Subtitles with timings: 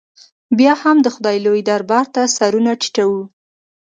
[0.59, 3.09] بیا هم د خدای لوی دربار ته سرونه ټیټو.